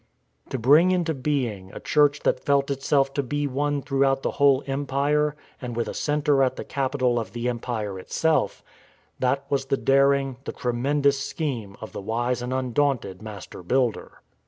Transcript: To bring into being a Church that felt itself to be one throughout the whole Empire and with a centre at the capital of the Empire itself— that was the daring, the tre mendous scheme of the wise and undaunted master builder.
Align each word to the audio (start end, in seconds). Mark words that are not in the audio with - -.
To 0.49 0.57
bring 0.57 0.89
into 0.89 1.13
being 1.13 1.71
a 1.73 1.79
Church 1.79 2.21
that 2.21 2.39
felt 2.43 2.71
itself 2.71 3.13
to 3.13 3.21
be 3.21 3.45
one 3.45 3.83
throughout 3.83 4.23
the 4.23 4.31
whole 4.31 4.63
Empire 4.65 5.35
and 5.61 5.75
with 5.75 5.87
a 5.87 5.93
centre 5.93 6.41
at 6.41 6.55
the 6.55 6.63
capital 6.63 7.19
of 7.19 7.33
the 7.33 7.47
Empire 7.47 7.99
itself— 7.99 8.63
that 9.19 9.45
was 9.51 9.65
the 9.65 9.77
daring, 9.77 10.37
the 10.45 10.53
tre 10.53 10.73
mendous 10.73 11.19
scheme 11.21 11.77
of 11.81 11.91
the 11.91 12.01
wise 12.01 12.41
and 12.41 12.51
undaunted 12.51 13.21
master 13.21 13.61
builder. 13.61 14.23